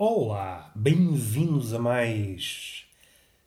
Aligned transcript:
Olá, 0.00 0.70
bem-vindos 0.76 1.74
a 1.74 1.78
mais. 1.80 2.84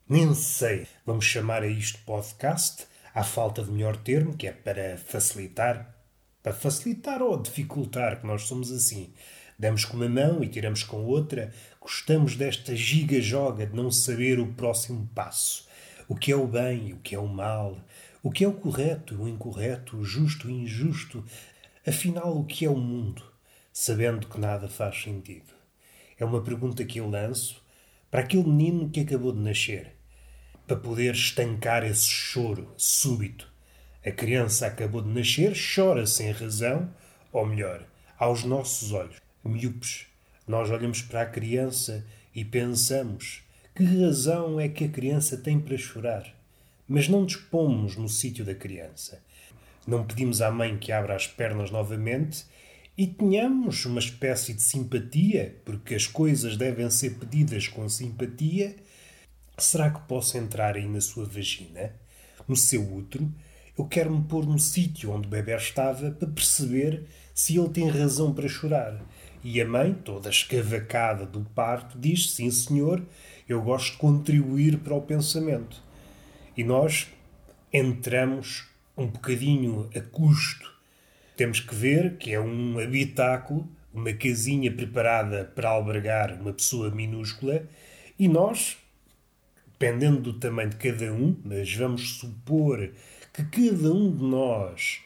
Nem 0.06 0.34
sei, 0.34 0.86
vamos 1.06 1.24
chamar 1.24 1.64
a 1.64 1.68
isto 1.68 2.00
podcast, 2.06 2.88
à 3.16 3.24
falta 3.24 3.64
de 3.64 3.72
melhor 3.72 3.96
termo, 3.96 4.36
que 4.36 4.48
é 4.48 4.52
para 4.52 4.98
facilitar. 4.98 5.96
Para 6.44 6.52
facilitar 6.52 7.22
ou 7.22 7.42
dificultar, 7.42 8.20
que 8.20 8.28
nós 8.28 8.42
somos 8.42 8.70
assim. 8.70 9.14
Damos 9.58 9.86
com 9.86 9.96
uma 9.96 10.10
mão 10.10 10.44
e 10.44 10.50
tiramos 10.50 10.84
com 10.84 11.06
outra. 11.06 11.54
Gostamos 11.80 12.36
desta 12.36 12.76
giga-joga 12.76 13.66
de 13.66 13.74
não 13.74 13.90
saber 13.90 14.38
o 14.38 14.52
próximo 14.52 15.10
passo. 15.16 15.70
O 16.06 16.18
que 16.18 16.34
é 16.34 16.36
o 16.36 16.46
bem 16.46 16.92
o 16.92 16.98
que 16.98 17.16
é 17.16 17.20
o 17.20 17.30
mal. 17.30 17.80
O 18.22 18.30
que 18.30 18.44
é 18.44 18.48
o 18.50 18.52
correto 18.54 19.16
o 19.24 19.30
incorreto, 19.30 19.96
o 19.96 20.04
justo 20.04 20.50
o 20.50 20.52
injusto. 20.52 21.24
Afinal, 21.88 22.38
o 22.38 22.44
que 22.44 22.66
é 22.66 22.70
o 22.70 22.76
mundo? 22.76 23.24
Sabendo 23.72 24.28
que 24.28 24.38
nada 24.38 24.68
faz 24.68 25.02
sentido. 25.02 25.61
É 26.22 26.26
uma 26.26 26.44
pergunta 26.44 26.86
que 26.86 27.00
eu 27.00 27.10
lanço 27.10 27.60
para 28.12 28.20
aquele 28.20 28.44
menino 28.44 28.92
que 28.92 29.00
acabou 29.00 29.32
de 29.32 29.40
nascer, 29.40 29.96
para 30.68 30.78
poder 30.78 31.16
estancar 31.16 31.84
esse 31.84 32.08
choro 32.08 32.72
súbito. 32.78 33.52
A 34.06 34.12
criança 34.12 34.68
acabou 34.68 35.02
de 35.02 35.10
nascer, 35.10 35.56
chora 35.76 36.06
sem 36.06 36.30
razão, 36.30 36.94
ou 37.32 37.44
melhor, 37.44 37.88
aos 38.20 38.44
nossos 38.44 38.92
olhos, 38.92 39.16
miúpes. 39.44 40.06
Nós 40.48 40.70
olhamos 40.70 41.02
para 41.02 41.24
a 41.24 41.26
criança 41.26 42.06
e 42.36 42.46
pensamos: 42.46 43.42
que 43.74 43.84
razão 43.84 44.60
é 44.60 44.70
que 44.70 44.84
a 44.84 44.90
criança 44.90 45.38
tem 45.38 45.60
para 45.60 45.76
chorar? 45.76 46.32
Mas 46.88 47.08
não 47.08 47.26
dispomos 47.26 47.96
no 47.96 48.08
sítio 48.08 48.46
da 48.46 48.54
criança. 48.54 49.24
Não 49.88 50.06
pedimos 50.06 50.40
à 50.40 50.52
mãe 50.52 50.78
que 50.78 50.92
abra 50.92 51.16
as 51.16 51.26
pernas 51.26 51.72
novamente 51.72 52.46
e 52.98 53.08
tenhamos 53.08 53.86
uma 53.86 54.00
espécie 54.00 54.54
de 54.54 54.62
simpatia, 54.62 55.56
porque 55.64 55.96
as 55.96 56.08
coisas 56.08 56.58
devem 56.58 56.90
ser 56.90 57.12
pedidas 57.16 57.68
com 57.68 57.88
simpatia, 57.88 58.76
será 59.58 59.90
que 59.90 60.02
posso 60.02 60.38
entrar 60.38 60.76
aí 60.76 60.88
na 60.88 61.00
sua 61.00 61.26
vagina, 61.26 61.94
no 62.48 62.56
seu 62.56 62.82
útero? 62.94 63.32
Eu 63.78 63.86
quero 63.86 64.12
me 64.12 64.24
pôr 64.24 64.46
no 64.46 64.60
sítio 64.60 65.12
onde 65.12 65.28
o 65.28 65.32
bebê 65.32 65.56
estava 65.56 66.12
para 66.12 66.28
perceber 66.28 67.06
se 67.34 67.58
ele 67.58 67.70
tem 67.70 67.90
razão 67.90 68.34
para 68.34 68.48
chorar. 68.48 69.02
E 69.44 69.60
a 69.60 69.66
mãe, 69.66 69.94
toda 69.94 70.30
escavacada 70.30 71.26
do 71.26 71.42
parto, 71.56 71.98
diz: 71.98 72.32
Sim, 72.32 72.52
senhor, 72.52 73.04
eu 73.48 73.62
gosto 73.62 73.94
de 73.94 73.98
contribuir 73.98 74.78
para 74.78 74.94
o 74.94 75.02
pensamento. 75.02 75.82
E 76.56 76.64
nós 76.64 77.08
entramos 77.74 78.68
um 78.96 79.08
bocadinho 79.08 79.90
a 79.96 80.02
custo 80.02 80.71
temos 81.36 81.60
que 81.60 81.74
ver 81.74 82.18
que 82.18 82.34
é 82.34 82.40
um 82.40 82.80
habitáculo, 82.80 83.68
uma 83.94 84.14
casinha 84.14 84.72
preparada 84.72 85.46
para 85.46 85.70
albergar 85.70 86.40
uma 86.40 86.54
pessoa 86.54 86.90
minúscula 86.90 87.68
e 88.18 88.28
nós, 88.28 88.78
dependendo 89.68 90.22
do 90.22 90.34
tamanho 90.34 90.70
de 90.70 90.76
cada 90.78 91.12
um, 91.12 91.36
mas 91.44 91.74
vamos 91.74 92.18
supor 92.18 92.92
que 93.34 93.44
cada 93.44 93.94
um 93.94 94.16
de 94.16 94.24
nós 94.24 95.02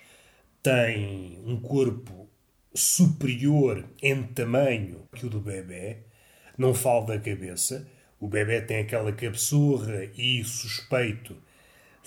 tem 0.62 1.40
um 1.46 1.60
corpo 1.60 2.28
superior 2.74 3.86
em 4.02 4.24
tamanho 4.24 5.08
que 5.16 5.26
o 5.26 5.30
do 5.30 5.40
bebê, 5.40 5.98
não 6.58 6.74
falo 6.74 7.06
da 7.06 7.20
cabeça, 7.20 7.88
o 8.20 8.28
bebê 8.28 8.62
tem 8.62 8.80
aquela 8.80 9.12
cabeçorra 9.12 10.06
e 10.18 10.44
suspeito 10.44 11.38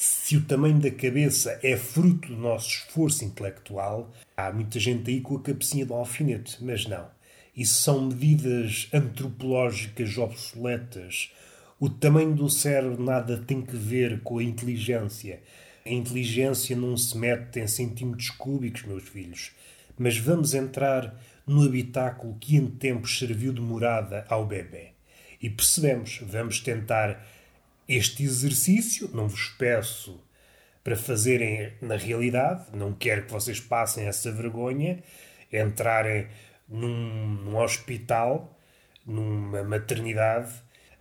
se 0.00 0.36
o 0.36 0.44
tamanho 0.44 0.78
da 0.78 0.92
cabeça 0.92 1.59
é 1.60 1.76
fruto 1.76 2.28
do 2.28 2.36
nosso 2.36 2.69
esforço 2.69 3.25
intelectual, 3.25 4.12
há 4.36 4.53
muita 4.53 4.78
gente 4.78 5.10
aí 5.10 5.20
com 5.20 5.34
a 5.34 5.42
cabecinha 5.42 5.84
do 5.84 5.92
alfinete, 5.92 6.56
mas 6.60 6.86
não. 6.86 7.09
Isso 7.56 7.82
são 7.82 8.06
medidas 8.06 8.88
antropológicas 8.94 10.16
obsoletas. 10.16 11.32
O 11.81 11.91
tamanho 11.91 12.32
do 12.32 12.48
cérebro 12.48 13.03
nada 13.03 13.38
tem 13.38 13.60
que 13.60 13.75
ver 13.75 14.20
com 14.20 14.38
a 14.38 14.44
inteligência. 14.44 15.42
A 15.84 15.91
inteligência 15.91 16.76
não 16.76 16.97
se 16.97 17.19
mete 17.19 17.58
em 17.58 17.66
centímetros 17.66 18.31
cúbicos, 18.31 18.84
meus 18.84 19.03
filhos. 19.03 19.50
Mas 19.98 20.16
vamos 20.16 20.54
entrar 20.54 21.20
no 21.44 21.64
habitáculo 21.64 22.37
que 22.38 22.54
em 22.54 22.69
tempos 22.69 23.19
serviu 23.19 23.53
de 23.53 23.60
morada 23.60 24.25
ao 24.28 24.47
bebê. 24.47 24.91
E 25.42 25.50
percebemos, 25.50 26.20
vamos 26.22 26.60
tentar 26.60 27.20
este 27.88 28.22
exercício, 28.22 29.10
não 29.15 29.28
vos 29.28 29.49
peço 29.59 30.21
para 30.84 30.97
fazerem 30.97 31.72
na 31.81 31.97
realidade, 31.97 32.66
não 32.75 32.93
quero 32.93 33.26
que 33.26 33.32
vocês 33.32 33.60
passem 33.60 34.06
essa 34.06 34.31
vergonha, 34.31 35.03
entrarem 35.53 36.26
num, 36.69 37.34
num 37.44 37.56
hospital, 37.56 38.59
numa 39.06 39.65
maternidade, 39.65 40.53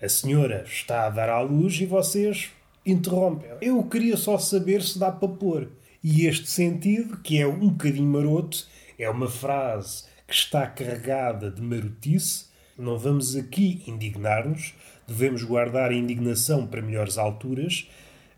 a 0.01 0.07
senhora 0.07 0.63
está 0.65 1.05
a 1.05 1.09
dar 1.09 1.29
à 1.29 1.41
luz 1.41 1.79
e 1.81 1.85
vocês 1.85 2.51
interrompem. 2.85 3.49
Eu 3.61 3.83
queria 3.83 4.15
só 4.15 4.37
saber 4.37 4.81
se 4.81 4.97
dá 4.97 5.11
para 5.11 5.27
pôr. 5.27 5.69
E 6.03 6.25
este 6.25 6.49
sentido, 6.49 7.17
que 7.17 7.41
é 7.41 7.47
um 7.47 7.69
bocadinho 7.69 8.07
maroto, 8.07 8.65
é 8.97 9.09
uma 9.09 9.29
frase 9.29 10.03
que 10.27 10.33
está 10.33 10.67
carregada 10.67 11.49
de 11.49 11.61
marotice. 11.61 12.45
Não 12.77 12.97
vamos 12.97 13.35
aqui 13.35 13.83
indignar-nos, 13.87 14.73
devemos 15.07 15.43
guardar 15.43 15.91
a 15.91 15.95
indignação 15.95 16.67
para 16.67 16.81
melhores 16.81 17.17
alturas, 17.17 17.89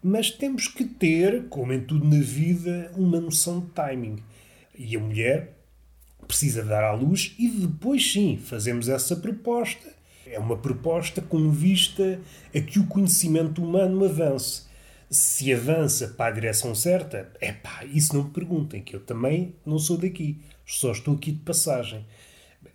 mas 0.02 0.30
temos 0.30 0.68
que 0.68 0.86
ter, 0.86 1.48
como 1.50 1.74
em 1.74 1.82
tudo 1.82 2.06
na 2.06 2.22
vida, 2.22 2.92
uma 2.96 3.20
noção 3.20 3.60
de 3.60 3.68
timing. 3.68 4.18
E 4.78 4.96
a 4.96 5.00
mulher 5.00 5.58
precisa 6.28 6.64
dar 6.64 6.84
à 6.84 6.94
luz 6.94 7.36
e 7.40 7.50
depois 7.50 8.14
sim 8.14 8.38
fazemos 8.38 8.88
essa 8.88 9.16
proposta. 9.16 9.90
É 10.26 10.38
uma 10.38 10.56
proposta 10.56 11.22
com 11.22 11.50
vista 11.50 12.20
a 12.56 12.62
que 12.62 12.80
o 12.80 12.86
conhecimento 12.86 13.64
humano 13.64 14.06
avance. 14.06 14.70
Se 15.10 15.52
avança 15.52 16.10
para 16.10 16.28
a 16.28 16.36
direção 16.36 16.76
certa, 16.76 17.32
é 17.42 17.52
pá, 17.52 17.84
isso 17.92 18.16
não 18.16 18.26
me 18.26 18.30
perguntem, 18.30 18.80
que 18.80 18.96
eu 18.96 19.00
também 19.00 19.56
não 19.66 19.80
sou 19.80 19.98
daqui, 19.98 20.38
só 20.64 20.92
estou 20.92 21.16
aqui 21.16 21.32
de 21.32 21.40
passagem 21.40 22.06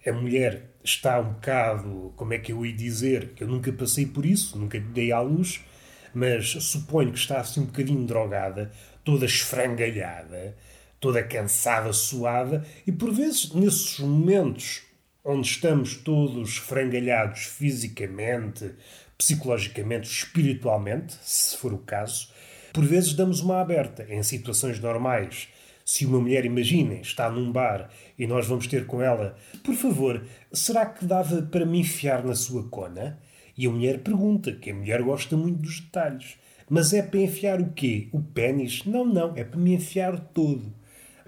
a 0.06 0.12
mulher 0.12 0.74
está 0.82 1.18
um 1.18 1.32
bocado, 1.32 2.12
como 2.16 2.34
é 2.34 2.38
que 2.38 2.52
eu 2.52 2.64
ia 2.64 2.72
dizer, 2.72 3.30
que 3.30 3.42
eu 3.42 3.48
nunca 3.48 3.72
passei 3.72 4.06
por 4.06 4.26
isso, 4.26 4.58
nunca 4.58 4.78
dei 4.78 5.12
à 5.12 5.20
luz, 5.20 5.64
mas 6.12 6.50
suponho 6.50 7.12
que 7.12 7.18
está 7.18 7.40
assim 7.40 7.60
um 7.60 7.66
bocadinho 7.66 8.06
drogada, 8.06 8.70
toda 9.02 9.24
esfrangalhada, 9.24 10.56
toda 11.00 11.22
cansada, 11.22 11.92
suada, 11.92 12.64
e 12.86 12.92
por 12.92 13.12
vezes 13.12 13.52
nesses 13.52 13.98
momentos 13.98 14.82
onde 15.24 15.48
estamos 15.48 15.96
todos 15.96 16.50
esfrangalhados 16.50 17.44
fisicamente, 17.44 18.72
psicologicamente, 19.16 20.08
espiritualmente, 20.08 21.16
se 21.22 21.56
for 21.56 21.72
o 21.72 21.78
caso, 21.78 22.28
por 22.72 22.84
vezes 22.84 23.14
damos 23.14 23.40
uma 23.40 23.60
aberta 23.60 24.06
em 24.08 24.22
situações 24.22 24.78
normais 24.78 25.48
se 25.84 26.06
uma 26.06 26.18
mulher, 26.18 26.46
imaginem, 26.46 27.00
está 27.00 27.30
num 27.30 27.52
bar 27.52 27.90
e 28.18 28.26
nós 28.26 28.46
vamos 28.46 28.66
ter 28.66 28.86
com 28.86 29.02
ela, 29.02 29.36
por 29.62 29.74
favor, 29.74 30.24
será 30.50 30.86
que 30.86 31.04
dava 31.04 31.42
para 31.42 31.66
me 31.66 31.80
enfiar 31.80 32.24
na 32.24 32.34
sua 32.34 32.64
cona? 32.68 33.20
E 33.56 33.66
a 33.66 33.70
mulher 33.70 34.00
pergunta, 34.00 34.52
que 34.52 34.70
a 34.70 34.74
mulher 34.74 35.02
gosta 35.02 35.36
muito 35.36 35.62
dos 35.62 35.80
detalhes. 35.80 36.36
Mas 36.68 36.92
é 36.94 37.02
para 37.02 37.20
enfiar 37.20 37.60
o 37.60 37.70
quê? 37.72 38.08
O 38.12 38.20
pênis? 38.20 38.84
Não, 38.86 39.04
não, 39.04 39.36
é 39.36 39.44
para 39.44 39.60
me 39.60 39.74
enfiar 39.74 40.18
todo. 40.18 40.72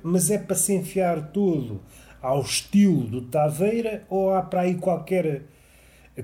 Mas 0.02 0.30
é 0.30 0.38
para 0.38 0.56
se 0.56 0.72
enfiar 0.72 1.30
todo 1.30 1.82
ao 2.22 2.40
estilo 2.40 3.06
do 3.06 3.22
Taveira 3.22 4.04
ou 4.08 4.32
há 4.32 4.42
para 4.42 4.62
aí 4.62 4.76
qualquer 4.76 5.42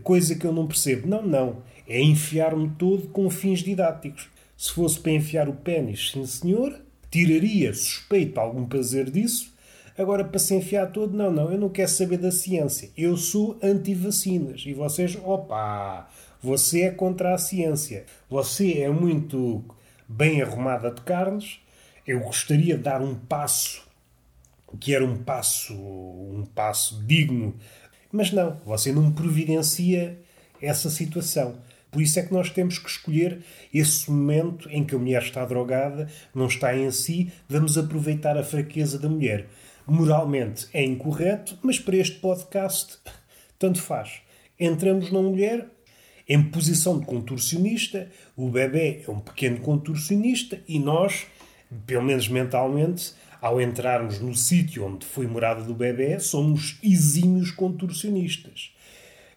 coisa 0.02 0.34
que 0.34 0.46
eu 0.46 0.52
não 0.52 0.66
percebo? 0.66 1.06
Não, 1.06 1.22
não. 1.22 1.62
É 1.86 2.00
enfiar-me 2.00 2.70
todo 2.70 3.08
com 3.08 3.28
fins 3.28 3.60
didáticos. 3.60 4.28
Se 4.56 4.72
fosse 4.72 4.98
para 4.98 5.12
enfiar 5.12 5.48
o 5.48 5.54
pênis, 5.54 6.10
sim 6.12 6.24
senhor, 6.24 6.80
tiraria 7.12 7.72
suspeito 7.74 8.40
algum 8.40 8.66
prazer 8.66 9.10
disso. 9.10 9.52
Agora, 9.96 10.24
para 10.24 10.40
se 10.40 10.54
enfiar 10.54 10.86
todo, 10.90 11.16
não, 11.16 11.30
não, 11.30 11.52
eu 11.52 11.58
não 11.58 11.68
quero 11.68 11.90
saber 11.90 12.16
da 12.16 12.32
ciência. 12.32 12.90
Eu 12.96 13.16
sou 13.16 13.58
anti-vacinas. 13.62 14.64
E 14.66 14.72
vocês, 14.72 15.16
opa, 15.22 16.08
você 16.42 16.84
é 16.84 16.90
contra 16.90 17.34
a 17.34 17.38
ciência. 17.38 18.06
Você 18.28 18.80
é 18.80 18.88
muito 18.88 19.62
bem 20.08 20.40
arrumada 20.40 20.90
de 20.90 21.02
carnes. 21.02 21.60
Eu 22.06 22.20
gostaria 22.20 22.76
de 22.76 22.82
dar 22.82 23.02
um 23.02 23.14
passo 23.14 23.86
que 24.80 24.94
era 24.94 25.04
um 25.04 25.22
passo, 25.22 25.74
um 25.74 26.44
passo 26.54 27.04
digno, 27.04 27.54
mas 28.10 28.32
não, 28.32 28.58
você 28.64 28.92
não 28.92 29.12
providencia 29.12 30.18
essa 30.60 30.88
situação. 30.90 31.58
Por 31.92 32.00
isso 32.00 32.18
é 32.18 32.22
que 32.22 32.32
nós 32.32 32.48
temos 32.48 32.78
que 32.78 32.88
escolher 32.88 33.42
esse 33.72 34.10
momento 34.10 34.66
em 34.70 34.82
que 34.82 34.94
a 34.94 34.98
mulher 34.98 35.22
está 35.22 35.44
drogada, 35.44 36.08
não 36.34 36.46
está 36.46 36.74
em 36.74 36.90
si, 36.90 37.30
vamos 37.46 37.76
aproveitar 37.76 38.36
a 38.38 38.42
fraqueza 38.42 38.98
da 38.98 39.10
mulher. 39.10 39.46
Moralmente 39.86 40.66
é 40.72 40.82
incorreto, 40.82 41.58
mas 41.62 41.78
para 41.78 41.96
este 41.96 42.18
podcast, 42.18 42.96
tanto 43.58 43.82
faz. 43.82 44.22
Entramos 44.58 45.12
na 45.12 45.20
mulher 45.20 45.66
em 46.26 46.42
posição 46.42 46.98
de 46.98 47.04
contorcionista, 47.04 48.08
o 48.34 48.48
bebê 48.48 49.02
é 49.06 49.10
um 49.10 49.20
pequeno 49.20 49.60
contorcionista 49.60 50.62
e 50.66 50.78
nós, 50.78 51.26
pelo 51.86 52.04
menos 52.04 52.26
mentalmente, 52.26 53.12
ao 53.38 53.60
entrarmos 53.60 54.18
no 54.18 54.34
sítio 54.34 54.86
onde 54.86 55.04
foi 55.04 55.26
morada 55.26 55.62
do 55.62 55.74
bebê, 55.74 56.18
somos 56.20 56.78
exímios 56.82 57.50
contorcionistas. 57.50 58.72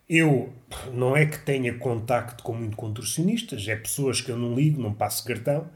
Eu 0.07 0.53
não 0.93 1.17
é 1.17 1.25
que 1.25 1.39
tenha 1.39 1.73
contacto 1.77 2.43
com 2.43 2.53
muito 2.53 2.77
contorcionistas, 2.77 3.67
é 3.67 3.75
pessoas 3.75 4.21
que 4.21 4.29
eu 4.29 4.37
não 4.37 4.53
ligo, 4.53 4.81
não 4.81 4.93
passo 4.93 5.25
cartão, 5.25 5.67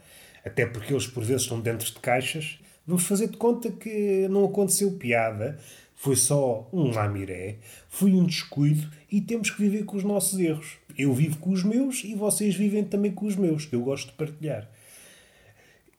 até 0.46 0.66
porque 0.66 0.94
eles 0.94 1.08
por 1.08 1.24
vezes 1.24 1.44
estão 1.44 1.60
dentro 1.60 1.86
de 1.88 2.00
caixas. 2.00 2.60
Vamos 2.86 3.06
fazer 3.06 3.28
de 3.30 3.38
conta 3.38 3.72
que 3.72 4.28
não 4.30 4.46
aconteceu 4.46 4.92
piada, 4.92 5.60
foi 5.96 6.16
só 6.16 6.70
um 6.72 6.92
lamiré, 6.92 7.58
foi 7.90 8.12
um 8.14 8.24
descuido 8.24 8.90
e 9.12 9.20
temos 9.20 9.50
que 9.50 9.62
viver 9.62 9.84
com 9.84 9.98
os 9.98 10.04
nossos 10.04 10.40
erros. 10.40 10.78
Eu 10.98 11.14
vivo 11.14 11.38
com 11.40 11.50
os 11.50 11.64
meus 11.64 12.04
e 12.04 12.14
vocês 12.14 12.56
vivem 12.56 12.84
também 12.84 13.12
com 13.12 13.26
os 13.26 13.36
meus, 13.36 13.66
que 13.66 13.76
eu 13.76 13.82
gosto 13.82 14.08
de 14.08 14.14
partilhar. 14.14 14.70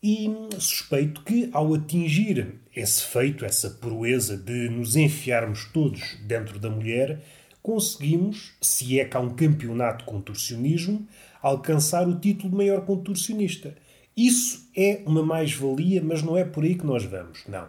E 0.03 0.31
suspeito 0.59 1.23
que, 1.23 1.51
ao 1.53 1.75
atingir 1.75 2.55
esse 2.75 3.03
feito, 3.03 3.45
essa 3.45 3.69
proeza 3.69 4.37
de 4.37 4.71
nos 4.71 4.97
enfiarmos 4.97 5.67
todos 5.67 6.17
dentro 6.23 6.59
da 6.59 6.71
mulher, 6.71 7.21
conseguimos, 7.63 8.53
se 8.61 8.99
é 8.99 9.05
que 9.05 9.17
há 9.17 9.21
um 9.21 9.31
campeonato 9.31 10.05
de 10.05 10.11
contorcionismo, 10.11 11.07
alcançar 11.43 12.09
o 12.09 12.19
título 12.19 12.51
de 12.51 12.57
maior 12.57 12.85
contorcionista. 12.85 13.75
Isso 14.17 14.69
é 14.77 15.03
uma 15.07 15.23
mais-valia, 15.23 16.03
mas 16.03 16.23
não 16.23 16.37
é 16.37 16.45
por 16.45 16.65
aí 16.65 16.75
que 16.75 16.87
nós 16.87 17.05
vamos. 17.05 17.45
Não. 17.49 17.67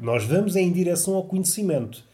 Nós 0.00 0.24
vamos 0.24 0.56
em 0.56 0.72
direção 0.72 1.14
ao 1.14 1.24
conhecimento. 1.24 2.04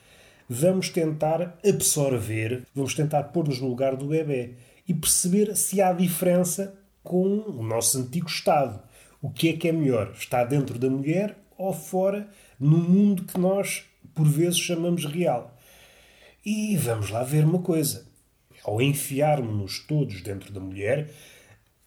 Vamos 0.48 0.88
tentar 0.88 1.58
absorver, 1.66 2.66
vamos 2.74 2.94
tentar 2.94 3.24
pôr-nos 3.24 3.60
no 3.60 3.68
lugar 3.68 3.96
do 3.96 4.06
bebê 4.06 4.54
e 4.88 4.94
perceber 4.94 5.54
se 5.54 5.80
há 5.80 5.92
diferença 5.92 6.74
com 7.02 7.40
o 7.46 7.62
nosso 7.62 7.98
antigo 7.98 8.28
estado. 8.28 8.80
O 9.20 9.30
que 9.30 9.50
é 9.50 9.52
que 9.52 9.68
é 9.68 9.72
melhor? 9.72 10.12
Está 10.18 10.44
dentro 10.44 10.78
da 10.78 10.88
mulher 10.88 11.36
ou 11.56 11.72
fora, 11.72 12.28
no 12.58 12.78
mundo 12.78 13.24
que 13.24 13.38
nós, 13.38 13.84
por 14.14 14.26
vezes, 14.26 14.58
chamamos 14.58 15.04
real? 15.04 15.57
E 16.50 16.78
vamos 16.78 17.10
lá 17.10 17.22
ver 17.22 17.44
uma 17.44 17.58
coisa. 17.58 18.06
Ao 18.64 18.80
enfiarmos-nos 18.80 19.80
todos 19.80 20.22
dentro 20.22 20.50
da 20.50 20.58
mulher, 20.58 21.10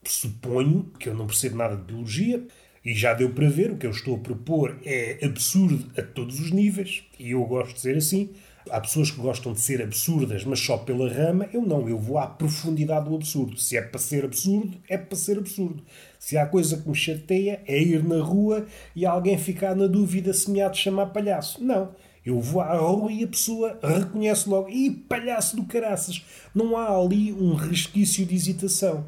suponho 0.06 0.84
que 1.00 1.10
eu 1.10 1.16
não 1.16 1.26
percebo 1.26 1.56
nada 1.56 1.76
de 1.76 1.82
biologia, 1.82 2.46
e 2.86 2.94
já 2.94 3.16
deu 3.16 3.34
para 3.34 3.50
ver, 3.50 3.72
o 3.72 3.78
que 3.78 3.88
eu 3.88 3.90
estou 3.90 4.18
a 4.18 4.20
propor 4.20 4.80
é 4.86 5.18
absurdo 5.26 5.90
a 5.98 6.04
todos 6.04 6.40
os 6.40 6.52
níveis, 6.52 7.02
e 7.18 7.32
eu 7.32 7.44
gosto 7.44 7.74
de 7.74 7.82
ser 7.82 7.98
assim. 7.98 8.36
Há 8.70 8.80
pessoas 8.80 9.10
que 9.10 9.20
gostam 9.20 9.52
de 9.52 9.62
ser 9.62 9.82
absurdas, 9.82 10.46
mas 10.46 10.60
só 10.60 10.78
pela 10.78 11.12
rama. 11.12 11.50
Eu 11.52 11.64
não, 11.64 11.90
eu 11.90 11.98
vou 11.98 12.20
à 12.20 12.28
profundidade 12.28 13.10
do 13.10 13.16
absurdo. 13.16 13.58
Se 13.58 13.76
é 13.76 13.82
para 13.82 14.00
ser 14.00 14.24
absurdo, 14.24 14.78
é 14.88 14.96
para 14.96 15.18
ser 15.18 15.40
absurdo. 15.40 15.84
Se 16.20 16.38
há 16.38 16.46
coisa 16.46 16.78
que 16.78 16.88
me 16.88 16.94
chateia, 16.94 17.64
é 17.66 17.82
ir 17.82 18.04
na 18.04 18.22
rua 18.22 18.68
e 18.96 19.08
alguém 19.08 19.40
ficar 19.40 19.76
na 19.76 19.88
dúvida 19.88 20.32
se 20.32 20.52
me 20.52 20.62
há 20.62 20.70
de 20.70 20.78
chamar 20.78 21.08
palhaço. 21.08 21.64
Não. 21.64 21.96
Eu 22.26 22.40
vou 22.40 22.62
à 22.62 22.76
rua 22.76 23.12
e 23.12 23.24
a 23.24 23.28
pessoa 23.28 23.80
reconhece 23.82 24.48
logo. 24.48 24.70
Ih, 24.70 24.92
palhaço 24.92 25.56
do 25.56 25.64
caraças! 25.66 26.24
Não 26.54 26.78
há 26.78 26.96
ali 26.96 27.34
um 27.34 27.56
resquício 27.56 28.26
de 28.26 28.36
hesitação. 28.36 29.06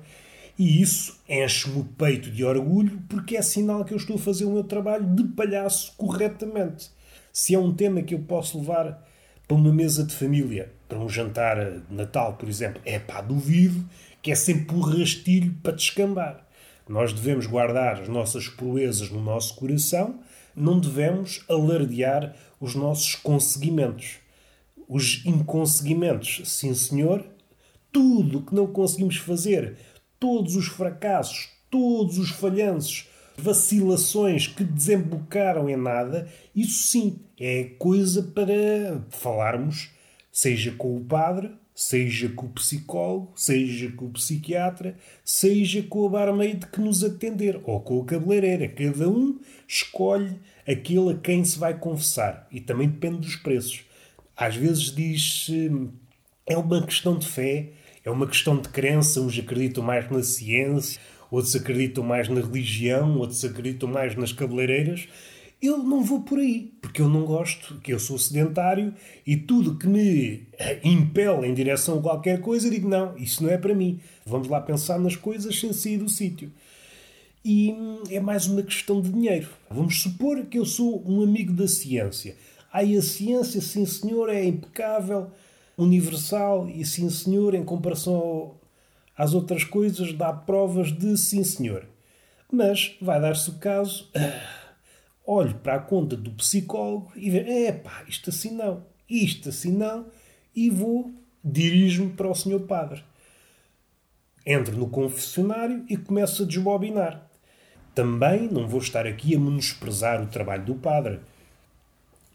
E 0.58 0.82
isso 0.82 1.20
enche-me 1.28 1.80
o 1.80 1.84
peito 1.84 2.30
de 2.30 2.44
orgulho 2.44 3.02
porque 3.10 3.38
é 3.38 3.42
sinal 3.42 3.84
que 3.86 3.94
eu 3.94 3.98
estou 3.98 4.16
a 4.16 4.20
fazer 4.20 4.46
o 4.46 4.52
meu 4.52 4.64
trabalho 4.64 5.06
de 5.06 5.24
palhaço 5.24 5.94
corretamente. 5.98 6.92
Se 7.32 7.56
é 7.56 7.60
um 7.60 7.74
tema 7.74 8.02
que 8.02 8.14
eu 8.14 8.20
posso 8.20 8.60
levar 8.60 9.04
para 9.48 9.58
uma 9.58 9.74
mesa 9.74 10.04
de 10.04 10.16
família, 10.16 10.72
para 10.88 11.00
um 11.00 11.10
jantar 11.10 11.58
de 11.58 11.96
Natal, 11.96 12.34
por 12.34 12.48
exemplo, 12.48 12.82
é 12.86 13.00
pá, 13.00 13.22
duvido 13.22 13.84
que 14.22 14.32
é 14.32 14.36
sempre 14.36 14.76
o 14.76 14.80
rastilho 14.80 15.54
para 15.62 15.74
descambar. 15.74 16.48
Nós 16.88 17.14
devemos 17.14 17.46
guardar 17.46 18.02
as 18.02 18.08
nossas 18.08 18.48
proezas 18.48 19.10
no 19.10 19.22
nosso 19.22 19.56
coração, 19.56 20.20
não 20.56 20.80
devemos 20.80 21.44
alardear 21.50 22.36
os 22.64 22.76
nossos 22.76 23.14
conseguimentos. 23.16 24.20
Os 24.88 25.26
inconseguimentos, 25.26 26.44
sim 26.46 26.74
senhor, 26.74 27.26
tudo 27.92 28.40
o 28.40 28.42
que 28.46 28.56
não 28.56 28.68
conseguimos 28.68 29.18
fazer, 29.18 29.76
todos 30.18 30.56
os 30.56 30.68
fracassos, 30.68 31.50
todos 31.70 32.18
os 32.18 32.30
falhanços, 32.30 33.10
vacilações 33.38 34.48
que 34.48 34.64
desembocaram 34.64 35.70
em 35.70 35.76
nada, 35.76 36.30
isso 36.56 36.88
sim 36.88 37.20
é 37.38 37.66
coisa 37.78 38.24
para 38.24 39.06
falarmos, 39.10 39.90
seja 40.32 40.72
com 40.72 40.96
o 40.96 41.04
padre, 41.04 41.52
seja 41.76 42.30
com 42.30 42.46
o 42.46 42.50
psicólogo, 42.50 43.32
seja 43.36 43.92
com 43.92 44.06
o 44.06 44.12
psiquiatra, 44.12 44.96
seja 45.24 45.82
com 45.84 46.06
a 46.06 46.10
barmaid 46.10 46.68
que 46.68 46.80
nos 46.80 47.04
atender, 47.04 47.60
ou 47.64 47.80
com 47.80 48.02
a 48.02 48.06
cabeleireira. 48.06 48.68
Cada 48.68 49.10
um 49.10 49.40
escolhe 49.68 50.40
aquele 50.68 51.12
a 51.12 51.18
quem 51.18 51.44
se 51.44 51.58
vai 51.58 51.78
confessar. 51.78 52.48
E 52.52 52.60
também 52.60 52.88
depende 52.88 53.18
dos 53.18 53.36
preços. 53.36 53.84
Às 54.36 54.56
vezes 54.56 54.94
diz 54.94 55.50
é 56.46 56.58
uma 56.58 56.86
questão 56.86 57.18
de 57.18 57.28
fé, 57.28 57.70
é 58.04 58.12
uma 58.12 58.28
questão 58.28 58.58
de 58.58 58.70
crença. 58.70 59.22
Uns 59.22 59.38
acreditam 59.38 59.84
mais 59.84 60.10
na 60.12 60.22
ciência, 60.22 61.00
outros 61.32 61.56
acreditam 61.56 62.04
mais 62.04 62.28
na 62.28 62.42
religião, 62.42 63.18
outros 63.18 63.44
acreditam 63.44 63.90
mais 63.90 64.16
nas 64.16 64.32
cabeleireiras. 64.32 65.08
Eu 65.64 65.78
não 65.78 66.04
vou 66.04 66.20
por 66.20 66.40
aí, 66.40 66.74
porque 66.82 67.02
eu 67.02 67.08
não 67.08 67.24
gosto, 67.24 67.80
que 67.80 67.94
eu 67.94 67.98
sou 67.98 68.20
sedentário 68.20 68.94
e 69.26 69.38
tudo 69.38 69.78
que 69.78 69.88
me 69.88 70.46
impele 70.84 71.48
em 71.48 71.54
direção 71.54 72.00
a 72.00 72.02
qualquer 72.02 72.42
coisa, 72.42 72.70
digo 72.70 72.90
não, 72.90 73.16
isso 73.18 73.42
não 73.42 73.50
é 73.50 73.58
para 73.58 73.74
mim. 73.74 73.98
Vamos 74.26 74.50
lá 74.50 74.60
pensar 74.60 75.00
nas 75.00 75.16
coisas 75.16 75.58
sem 75.58 75.72
sair 75.72 76.00
do 76.00 76.10
sítio. 76.10 76.52
E 77.46 77.74
é 78.10 78.20
mais 78.20 78.46
uma 78.46 78.62
questão 78.62 79.00
de 79.02 79.10
dinheiro. 79.10 79.48
Vamos 79.72 80.02
supor 80.02 80.46
que 80.48 80.60
eu 80.60 80.66
sou 80.66 81.02
um 81.10 81.24
amigo 81.24 81.54
da 81.54 81.66
ciência. 81.66 82.36
Ai, 82.74 82.98
a 82.98 83.02
ciência, 83.02 83.62
sim 83.62 83.86
senhor, 83.86 84.28
é 84.28 84.44
impecável, 84.44 85.32
universal 85.78 86.68
e 86.68 86.84
sim 86.84 87.10
senhor, 87.10 87.56
em 87.56 87.64
comparação 87.64 88.56
às 89.18 89.34
outras 89.34 89.64
coisas, 89.64 90.12
dá 90.12 90.34
provas 90.34 90.92
de 90.92 91.18
sim 91.18 91.42
senhor. 91.42 91.86
Mas 92.52 92.98
vai 93.02 93.22
dar-se 93.22 93.50
o 93.50 93.54
caso. 93.54 94.12
Olho 95.26 95.56
para 95.56 95.76
a 95.76 95.80
conta 95.80 96.18
do 96.18 96.32
psicólogo 96.32 97.12
e 97.16 97.30
vejo, 97.30 97.50
epá, 97.50 98.04
isto 98.08 98.30
assim 98.30 98.56
não, 98.56 98.86
isto 99.10 99.50
assim 99.50 99.72
não, 99.72 100.08
e 100.56 100.70
vou, 100.70 101.12
dirijo-me 101.44 102.12
para 102.12 102.30
o 102.30 102.36
senhor 102.36 102.62
padre. 102.62 103.04
Entro 104.46 104.78
no 104.78 104.90
confessionário 104.90 105.86
e 105.90 105.96
começo 105.96 106.44
a 106.44 106.46
desbobinar. 106.46 107.26
Também 107.96 108.50
não 108.50 108.68
vou 108.68 108.82
estar 108.82 109.08
aqui 109.08 109.36
a 109.36 109.40
menosprezar 109.40 110.22
o 110.22 110.28
trabalho 110.28 110.66
do 110.66 110.76
padre. 110.76 111.20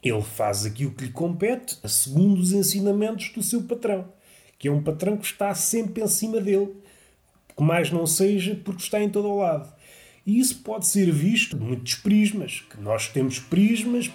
Ele 0.02 0.23
faz 0.23 0.64
aquilo 0.64 0.92
que 0.92 1.04
lhe 1.04 1.12
compete, 1.12 1.76
segundo 1.87 2.38
os 2.40 2.52
ensinamentos 2.52 3.30
do 3.30 3.42
seu 3.42 3.62
patrão, 3.64 4.07
que 4.59 4.68
é 4.68 4.73
um 4.73 4.83
patrão 4.83 5.16
que 5.16 5.26
está 5.26 5.54
sempre 5.54 6.02
em 6.02 6.07
cima 6.07 6.40
dele, 6.40 6.75
que 7.54 7.62
mais 7.62 7.90
não 7.90 8.07
seja 8.07 8.54
porque 8.64 8.83
está 8.83 9.00
em 9.02 9.11
todo 9.11 9.28
o 9.28 9.38
lado. 9.38 9.71
E 10.28 10.40
isso 10.40 10.56
pode 10.56 10.87
ser 10.87 11.11
visto 11.11 11.56
de 11.56 11.64
muitos 11.64 11.94
prismas, 11.94 12.62
que 12.68 12.78
nós 12.78 13.08
temos 13.08 13.38
prismas 13.38 14.11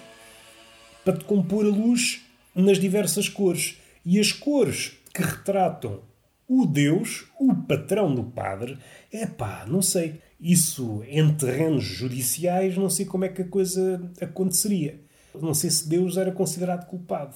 para 1.04 1.16
compor 1.24 1.66
a 1.66 1.68
luz 1.68 2.20
nas 2.54 2.78
diversas 2.78 3.28
cores. 3.28 3.78
E 4.06 4.20
as 4.20 4.30
cores 4.30 4.92
que 5.12 5.20
retratam 5.20 6.02
o 6.46 6.66
Deus, 6.66 7.24
o 7.36 7.52
patrão 7.52 8.14
do 8.14 8.22
padre, 8.22 8.78
é 9.12 9.26
pá, 9.26 9.64
não 9.66 9.82
sei. 9.82 10.20
Isso 10.40 11.02
em 11.08 11.34
terrenos 11.34 11.82
judiciais, 11.82 12.76
não 12.76 12.88
sei 12.88 13.06
como 13.06 13.24
é 13.24 13.28
que 13.28 13.42
a 13.42 13.48
coisa 13.48 14.00
aconteceria. 14.20 15.00
Não 15.34 15.52
sei 15.52 15.68
se 15.68 15.88
Deus 15.88 16.16
era 16.16 16.30
considerado 16.30 16.86
culpado. 16.86 17.34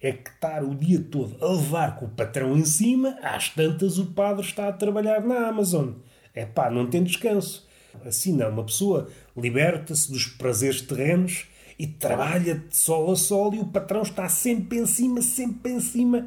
É 0.00 0.12
que 0.12 0.30
estar 0.30 0.64
o 0.64 0.74
dia 0.74 0.98
todo 0.98 1.36
a 1.44 1.52
levar 1.52 1.96
com 1.96 2.06
o 2.06 2.10
patrão 2.10 2.56
em 2.56 2.64
cima, 2.64 3.18
às 3.22 3.50
tantas 3.50 3.98
o 3.98 4.06
padre 4.06 4.46
está 4.46 4.66
a 4.66 4.72
trabalhar 4.72 5.20
na 5.20 5.46
Amazon. 5.46 5.90
É 6.34 6.46
pá, 6.46 6.70
não 6.70 6.88
tem 6.88 7.04
descanso. 7.04 7.67
Assim 8.04 8.32
não, 8.32 8.50
uma 8.50 8.64
pessoa 8.64 9.08
liberta-se 9.36 10.10
dos 10.10 10.26
prazeres 10.26 10.80
terrenos 10.80 11.46
e 11.78 11.86
trabalha 11.86 12.56
de 12.56 12.76
sol 12.76 13.10
a 13.10 13.16
sol 13.16 13.54
e 13.54 13.60
o 13.60 13.66
patrão 13.66 14.02
está 14.02 14.28
sempre 14.28 14.78
em 14.78 14.86
cima, 14.86 15.22
sempre 15.22 15.72
em 15.72 15.80
cima. 15.80 16.26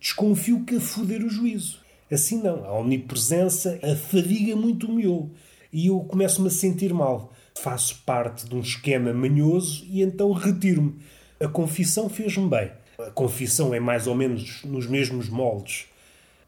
Desconfio 0.00 0.64
que 0.64 0.76
a 0.76 0.80
foder 0.80 1.24
o 1.24 1.30
juízo. 1.30 1.80
Assim 2.10 2.42
não, 2.42 2.64
a 2.64 2.72
omnipresença 2.78 3.78
afadiga 3.82 4.56
muito 4.56 4.86
o 4.86 4.92
miolo 4.92 5.30
e 5.72 5.88
eu 5.88 6.00
começo-me 6.00 6.48
a 6.48 6.50
sentir 6.50 6.92
mal. 6.92 7.32
Faço 7.54 8.02
parte 8.06 8.48
de 8.48 8.54
um 8.54 8.60
esquema 8.60 9.12
manhoso 9.12 9.84
e 9.88 10.02
então 10.02 10.32
retiro-me. 10.32 10.96
A 11.40 11.48
confissão 11.48 12.08
fez-me 12.08 12.48
bem. 12.48 12.70
A 12.98 13.10
confissão 13.10 13.74
é 13.74 13.80
mais 13.80 14.06
ou 14.06 14.14
menos 14.14 14.64
nos 14.64 14.86
mesmos 14.86 15.28
moldes 15.28 15.86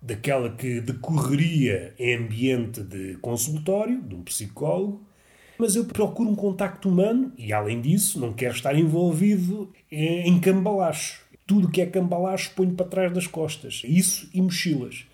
daquela 0.01 0.51
que 0.51 0.81
decorreria 0.81 1.95
em 1.99 2.17
ambiente 2.17 2.83
de 2.83 3.17
consultório, 3.21 4.01
de 4.03 4.15
um 4.15 4.23
psicólogo, 4.23 5.07
mas 5.59 5.77
eu 5.77 5.85
procuro 5.85 6.31
um 6.31 6.35
contacto 6.35 6.89
humano 6.89 7.33
e, 7.37 7.53
além 7.53 7.83
disso, 7.83 8.19
não 8.19 8.33
quero 8.33 8.55
estar 8.55 8.75
envolvido 8.75 9.71
em 9.91 10.41
cambalacho. 10.41 11.23
Tudo 11.47 11.71
que 11.71 11.83
é 11.83 11.87
cambalacho 11.87 12.53
ponho 12.55 12.73
para 12.73 12.87
trás 12.87 13.13
das 13.13 13.27
costas. 13.27 13.83
Isso 13.85 14.31
e 14.33 14.41
mochilas. 14.41 15.05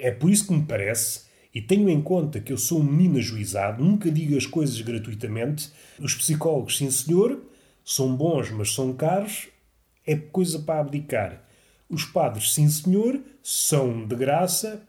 É 0.00 0.10
por 0.10 0.30
isso 0.30 0.46
que 0.46 0.54
me 0.54 0.64
parece, 0.64 1.24
e 1.54 1.60
tenho 1.60 1.90
em 1.90 2.00
conta 2.00 2.40
que 2.40 2.52
eu 2.52 2.56
sou 2.56 2.80
um 2.80 2.84
menino 2.84 3.18
ajuizado, 3.18 3.84
nunca 3.84 4.10
digo 4.10 4.36
as 4.36 4.46
coisas 4.46 4.80
gratuitamente. 4.80 5.70
Os 6.00 6.14
psicólogos, 6.14 6.78
sim 6.78 6.90
senhor, 6.90 7.42
são 7.84 8.16
bons, 8.16 8.50
mas 8.50 8.72
são 8.72 8.92
caros, 8.94 9.48
é 10.06 10.16
coisa 10.16 10.58
para 10.58 10.80
abdicar. 10.80 11.43
Os 11.94 12.04
padres, 12.04 12.52
sim 12.52 12.68
senhor, 12.68 13.20
são 13.40 14.04
de 14.04 14.16
graça, 14.16 14.82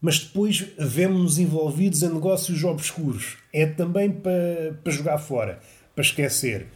mas 0.00 0.20
depois 0.20 0.68
vemos-nos 0.78 1.36
envolvidos 1.36 2.04
em 2.04 2.14
negócios 2.14 2.62
obscuros. 2.62 3.36
É 3.52 3.66
também 3.66 4.08
para, 4.08 4.78
para 4.84 4.92
jogar 4.92 5.18
fora, 5.18 5.58
para 5.96 6.04
esquecer. 6.04 6.68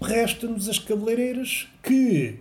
Resta-nos 0.00 0.68
as 0.68 0.78
cabeleireiras 0.78 1.66
que 1.82 2.36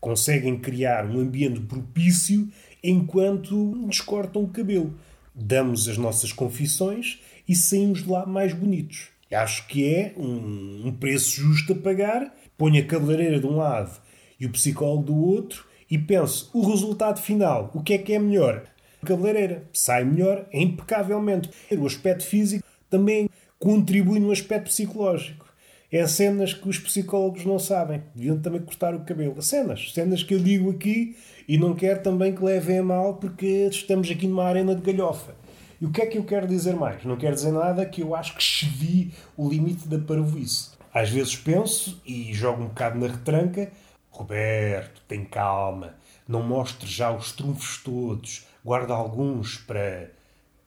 conseguem 0.00 0.58
criar 0.58 1.04
um 1.04 1.20
ambiente 1.20 1.60
propício 1.60 2.48
enquanto 2.82 3.54
nos 3.54 4.00
cortam 4.00 4.44
o 4.44 4.48
cabelo. 4.48 4.98
Damos 5.34 5.90
as 5.90 5.98
nossas 5.98 6.32
confissões 6.32 7.20
e 7.46 7.54
saímos 7.54 8.02
de 8.02 8.08
lá 8.08 8.24
mais 8.24 8.54
bonitos. 8.54 9.08
Acho 9.30 9.66
que 9.66 9.84
é 9.84 10.14
um, 10.16 10.86
um 10.86 10.92
preço 10.92 11.32
justo 11.32 11.74
a 11.74 11.76
pagar. 11.76 12.34
Ponho 12.56 12.82
a 12.82 12.86
cabeleireira 12.86 13.38
de 13.38 13.46
um 13.46 13.58
lado 13.58 14.00
e 14.40 14.46
o 14.46 14.50
psicólogo 14.50 15.02
do 15.02 15.14
outro 15.14 15.67
e 15.90 15.98
penso 15.98 16.50
o 16.52 16.68
resultado 16.68 17.20
final. 17.20 17.70
O 17.74 17.82
que 17.82 17.94
é 17.94 17.98
que 17.98 18.12
é 18.12 18.18
melhor? 18.18 18.64
A 19.02 19.06
cabeleireira 19.06 19.64
sai 19.72 20.04
melhor, 20.04 20.46
é 20.52 20.60
impecavelmente. 20.60 21.50
O 21.76 21.86
aspecto 21.86 22.24
físico 22.24 22.64
também 22.90 23.28
contribui 23.58 24.18
no 24.18 24.30
aspecto 24.30 24.66
psicológico. 24.66 25.46
É 25.90 26.06
cenas 26.06 26.52
que 26.52 26.68
os 26.68 26.78
psicólogos 26.78 27.46
não 27.46 27.58
sabem. 27.58 28.02
Deviam 28.14 28.38
também 28.38 28.60
cortar 28.60 28.94
o 28.94 29.00
cabelo. 29.00 29.40
Cenas. 29.40 29.92
Cenas 29.94 30.22
que 30.22 30.34
eu 30.34 30.38
digo 30.38 30.70
aqui 30.70 31.16
e 31.48 31.56
não 31.56 31.74
quero 31.74 32.02
também 32.02 32.34
que 32.34 32.44
levem 32.44 32.80
a 32.80 32.82
mal 32.82 33.14
porque 33.14 33.68
estamos 33.70 34.10
aqui 34.10 34.26
numa 34.26 34.44
arena 34.44 34.74
de 34.74 34.82
galhofa. 34.82 35.34
E 35.80 35.86
o 35.86 35.90
que 35.90 36.02
é 36.02 36.06
que 36.06 36.18
eu 36.18 36.24
quero 36.24 36.46
dizer 36.46 36.74
mais? 36.74 37.04
Não 37.04 37.16
quero 37.16 37.34
dizer 37.34 37.52
nada 37.52 37.86
que 37.86 38.02
eu 38.02 38.14
acho 38.14 38.34
que 38.34 38.42
excedi 38.42 39.12
o 39.36 39.48
limite 39.48 39.88
da 39.88 39.98
parvoíce. 39.98 40.70
Às 40.92 41.08
vezes 41.08 41.36
penso 41.36 42.02
e 42.04 42.34
jogo 42.34 42.64
um 42.64 42.66
bocado 42.66 42.98
na 42.98 43.06
retranca 43.06 43.70
Roberto, 44.18 45.00
tem 45.06 45.24
calma. 45.24 45.94
Não 46.26 46.42
mostre 46.42 46.88
já 46.88 47.10
os 47.10 47.30
trunfos 47.30 47.78
todos. 47.82 48.46
Guarda 48.64 48.92
alguns 48.92 49.58
para. 49.58 50.10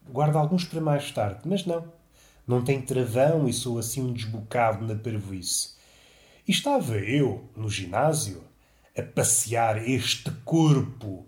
Guarda 0.08 0.38
alguns 0.38 0.64
para 0.64 0.80
mais 0.80 1.10
tarde. 1.10 1.42
Mas 1.44 1.66
não. 1.66 1.92
Não 2.46 2.64
tem 2.64 2.80
travão 2.80 3.46
e 3.46 3.52
sou 3.52 3.78
assim 3.78 4.00
um 4.00 4.12
desbocado 4.12 4.86
na 4.86 4.94
parvoíce. 4.94 5.74
E 6.48 6.50
estava 6.50 6.96
eu, 6.96 7.48
no 7.54 7.68
ginásio, 7.68 8.42
a 8.98 9.02
passear 9.02 9.86
este 9.88 10.30
corpo 10.44 11.26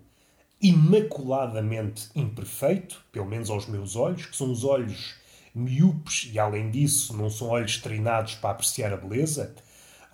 imaculadamente 0.61 2.09
imperfeito, 2.15 3.05
pelo 3.11 3.27
menos 3.27 3.49
aos 3.49 3.67
meus 3.67 3.95
olhos, 3.95 4.25
que 4.25 4.35
são 4.35 4.51
os 4.51 4.63
olhos 4.63 5.15
miúpes 5.53 6.29
e, 6.33 6.39
além 6.39 6.69
disso, 6.71 7.15
não 7.15 7.29
são 7.29 7.49
olhos 7.49 7.77
treinados 7.77 8.35
para 8.35 8.49
apreciar 8.49 8.91
a 8.91 8.97
beleza, 8.97 9.55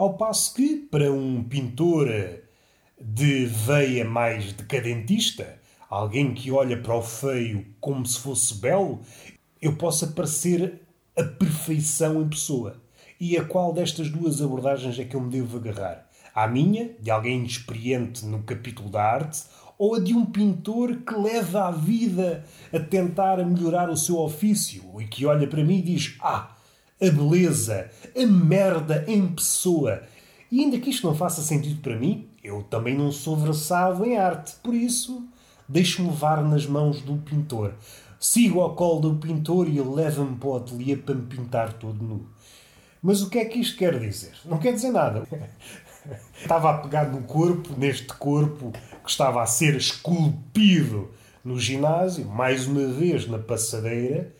ao 0.01 0.15
passo 0.15 0.55
que, 0.55 0.77
para 0.77 1.11
um 1.11 1.43
pintor 1.43 2.09
de 2.99 3.45
veia 3.45 4.03
mais 4.03 4.51
decadentista, 4.51 5.59
alguém 5.87 6.33
que 6.33 6.49
olha 6.49 6.75
para 6.81 6.95
o 6.95 7.03
feio 7.03 7.67
como 7.79 8.03
se 8.03 8.17
fosse 8.17 8.55
belo, 8.55 9.01
eu 9.61 9.75
possa 9.75 10.07
parecer 10.07 10.81
a 11.15 11.23
perfeição 11.23 12.19
em 12.19 12.29
pessoa. 12.29 12.81
E 13.19 13.37
a 13.37 13.45
qual 13.45 13.71
destas 13.71 14.09
duas 14.09 14.41
abordagens 14.41 14.97
é 14.97 15.05
que 15.05 15.15
eu 15.15 15.21
me 15.21 15.29
devo 15.29 15.57
agarrar? 15.57 16.09
À 16.33 16.47
minha, 16.47 16.95
de 16.99 17.11
alguém 17.11 17.45
experiente 17.45 18.25
no 18.25 18.41
capítulo 18.41 18.89
da 18.89 19.03
arte, 19.03 19.43
ou 19.77 19.93
a 19.93 19.99
de 19.99 20.15
um 20.15 20.25
pintor 20.25 20.95
que 21.05 21.13
leva 21.13 21.67
a 21.67 21.71
vida 21.71 22.43
a 22.73 22.79
tentar 22.79 23.37
melhorar 23.45 23.87
o 23.87 23.95
seu 23.95 24.17
ofício 24.17 24.99
e 24.99 25.05
que 25.05 25.27
olha 25.27 25.45
para 25.47 25.63
mim 25.63 25.77
e 25.77 25.83
diz: 25.83 26.17
Ah, 26.21 26.55
a 27.01 27.09
beleza, 27.09 27.89
a 28.15 28.25
merda 28.25 29.03
em 29.07 29.27
pessoa. 29.27 30.03
E 30.51 30.59
ainda 30.59 30.79
que 30.79 30.89
isto 30.89 31.07
não 31.07 31.15
faça 31.15 31.41
sentido 31.41 31.81
para 31.81 31.97
mim, 31.97 32.29
eu 32.43 32.63
também 32.63 32.95
não 32.95 33.11
sou 33.11 33.35
versado 33.35 34.05
em 34.05 34.17
arte, 34.17 34.55
por 34.61 34.73
isso 34.73 35.25
deixo-me 35.67 36.09
levar 36.09 36.43
nas 36.43 36.65
mãos 36.65 37.01
do 37.01 37.17
pintor. 37.17 37.73
Sigo 38.19 38.59
ao 38.59 38.75
colo 38.75 38.99
do 39.01 39.15
pintor 39.15 39.67
e 39.67 39.79
ele 39.79 39.89
leva-me 39.89 40.35
para 40.35 40.49
o 40.49 40.55
ateliê 40.57 40.95
para 40.95 41.15
me 41.15 41.25
pintar 41.25 41.73
todo 41.73 42.03
nu. 42.03 42.27
Mas 43.01 43.21
o 43.23 43.29
que 43.29 43.39
é 43.39 43.45
que 43.45 43.59
isto 43.59 43.77
quer 43.77 43.97
dizer? 43.97 44.33
Não 44.45 44.59
quer 44.59 44.73
dizer 44.73 44.91
nada. 44.91 45.27
estava 46.39 46.69
a 46.69 46.77
pegar 46.77 47.05
no 47.05 47.23
corpo, 47.23 47.73
neste 47.77 48.13
corpo 48.13 48.71
que 49.03 49.09
estava 49.09 49.41
a 49.41 49.47
ser 49.47 49.75
esculpido 49.75 51.09
no 51.43 51.59
ginásio, 51.59 52.25
mais 52.27 52.67
uma 52.67 52.87
vez 52.87 53.27
na 53.27 53.39
passadeira. 53.39 54.31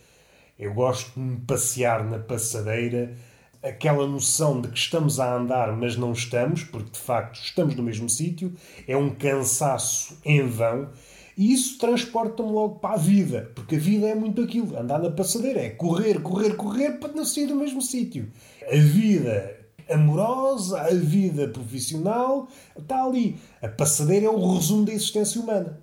Eu 0.62 0.76
gosto 0.76 1.14
de 1.16 1.20
me 1.20 1.38
passear 1.40 2.06
na 2.06 2.20
passadeira, 2.20 3.16
aquela 3.64 4.06
noção 4.06 4.62
de 4.62 4.68
que 4.68 4.78
estamos 4.78 5.20
a 5.20 5.36
andar, 5.36 5.76
mas 5.76 5.98
não 5.98 6.12
estamos, 6.12 6.64
porque 6.64 6.92
de 6.92 7.00
facto 7.00 7.42
estamos 7.42 7.74
no 7.74 7.82
mesmo 7.82 8.08
sítio, 8.08 8.54
é 8.88 8.96
um 8.96 9.10
cansaço 9.10 10.20
em 10.24 10.46
vão. 10.46 10.90
E 11.36 11.52
isso 11.52 11.80
transporta-me 11.80 12.52
logo 12.52 12.76
para 12.76 12.94
a 12.94 12.98
vida, 12.98 13.52
porque 13.56 13.76
a 13.76 13.80
vida 13.80 14.08
é 14.08 14.14
muito 14.14 14.40
aquilo. 14.40 14.78
Andar 14.78 15.00
na 15.00 15.10
passadeira 15.10 15.62
é 15.62 15.72
correr, 15.72 16.22
correr, 16.22 16.56
correr 16.56 16.92
para 17.00 17.12
não 17.12 17.26
sair 17.26 17.48
do 17.48 17.56
mesmo 17.56 17.82
sítio. 17.82 18.32
A 18.72 18.76
vida 18.76 19.58
amorosa, 19.90 20.80
a 20.80 20.94
vida 20.94 21.48
profissional, 21.48 22.48
está 22.78 23.04
ali. 23.04 23.36
A 23.64 23.68
passadeira 23.68 24.28
é 24.28 24.30
o 24.30 24.54
resumo 24.54 24.86
da 24.86 24.94
existência 24.94 25.42
humana. 25.42 25.82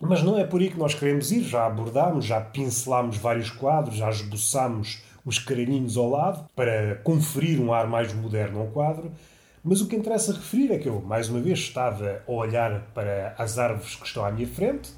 Mas 0.00 0.22
não 0.22 0.38
é 0.38 0.44
por 0.44 0.60
aí 0.60 0.70
que 0.70 0.78
nós 0.78 0.94
queremos 0.94 1.32
ir. 1.32 1.42
Já 1.42 1.66
abordámos, 1.66 2.24
já 2.24 2.40
pincelámos 2.40 3.16
vários 3.16 3.50
quadros, 3.50 3.96
já 3.96 4.08
esboçámos 4.10 5.02
os 5.24 5.38
caralhinhos 5.38 5.96
ao 5.96 6.08
lado 6.08 6.48
para 6.54 6.96
conferir 6.96 7.60
um 7.60 7.72
ar 7.72 7.86
mais 7.86 8.12
moderno 8.12 8.60
ao 8.60 8.68
quadro. 8.68 9.12
Mas 9.62 9.80
o 9.80 9.88
que 9.88 9.96
interessa 9.96 10.32
referir 10.32 10.72
é 10.72 10.78
que 10.78 10.88
eu, 10.88 11.00
mais 11.02 11.28
uma 11.28 11.40
vez, 11.40 11.58
estava 11.58 12.22
a 12.26 12.30
olhar 12.30 12.80
para 12.94 13.34
as 13.36 13.58
árvores 13.58 13.96
que 13.96 14.06
estão 14.06 14.24
à 14.24 14.30
minha 14.30 14.46
frente 14.46 14.90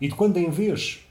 e 0.00 0.08
de 0.08 0.14
quando 0.14 0.36
em 0.36 0.50
vez 0.50 1.06